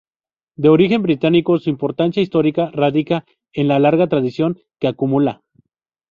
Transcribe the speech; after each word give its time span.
De 0.55 0.69
origen 0.69 1.03
británico, 1.03 1.59
su 1.59 1.69
importancia 1.69 2.23
histórica 2.23 2.71
radica 2.73 3.23
en 3.53 3.67
la 3.67 3.77
larga 3.77 4.07
tradición 4.07 4.57
que 4.79 4.87
acumula. 4.87 5.43